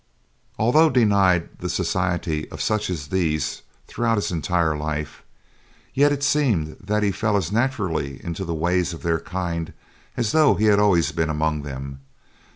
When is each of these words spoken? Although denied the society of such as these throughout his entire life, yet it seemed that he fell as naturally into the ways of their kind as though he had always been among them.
Although 0.57 0.89
denied 0.89 1.59
the 1.59 1.69
society 1.69 2.49
of 2.49 2.59
such 2.59 2.89
as 2.89 3.09
these 3.09 3.61
throughout 3.85 4.17
his 4.17 4.31
entire 4.31 4.75
life, 4.75 5.21
yet 5.93 6.11
it 6.11 6.23
seemed 6.23 6.75
that 6.83 7.03
he 7.03 7.11
fell 7.11 7.37
as 7.37 7.51
naturally 7.51 8.19
into 8.25 8.43
the 8.43 8.55
ways 8.55 8.93
of 8.93 9.03
their 9.03 9.19
kind 9.19 9.73
as 10.17 10.31
though 10.31 10.55
he 10.55 10.65
had 10.65 10.79
always 10.79 11.11
been 11.11 11.29
among 11.29 11.61
them. 11.61 11.99